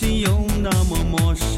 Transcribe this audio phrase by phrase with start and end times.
[0.00, 1.49] 心有那么陌生。